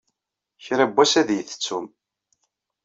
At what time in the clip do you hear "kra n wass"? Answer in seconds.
0.65-1.13